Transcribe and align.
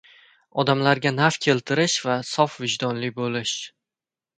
—odamlarga 0.63 1.11
naf 1.19 1.39
keltirish 1.47 2.01
va 2.09 2.19
sof 2.33 2.59
vijdonli 2.67 3.15
bo‘lish. 3.23 3.59